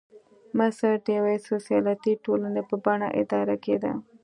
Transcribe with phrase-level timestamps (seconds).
[0.57, 3.91] مصر د یوې سوسیالیستي ټولنې په بڼه اداره کېده.